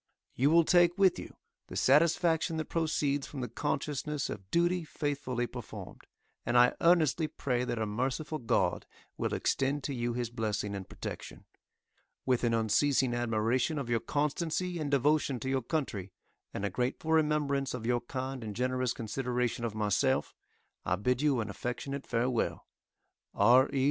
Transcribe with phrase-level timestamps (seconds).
[0.33, 1.35] You will take with you
[1.67, 6.07] the satisfaction that proceeds from the consciousness of duty faithfully performed;
[6.43, 10.89] and I earnestly pray that a merciful God will extend to you His blessing and
[10.89, 11.45] protection.
[12.25, 16.11] With an unceasing admiration of your constancy and devotion to your country,
[16.51, 20.33] and a grateful remembrance of your kind and generous consideration of myself,
[20.83, 22.65] I bid you an affectionate farewell.
[23.35, 23.69] R.
[23.71, 23.79] E.